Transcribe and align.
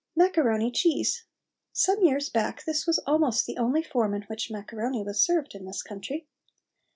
MACARONI 0.15 0.71
CHEESE. 0.71 1.25
Some 1.73 2.01
years 2.03 2.27
back 2.29 2.65
this 2.65 2.87
was 2.87 2.97
almost 3.05 3.45
the 3.45 3.57
only 3.57 3.83
form 3.83 4.15
in 4.15 4.23
which 4.23 4.49
macaroni 4.49 5.03
was 5.03 5.21
served 5.21 5.53
in 5.53 5.65
this 5.65 5.83
country. 5.83 6.25